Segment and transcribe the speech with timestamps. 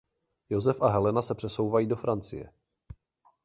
[0.49, 2.51] Josef a Helena se přesouvají do Francie.